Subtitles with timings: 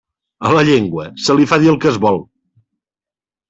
[0.49, 2.21] A la llengua se li fa dir el que es vol.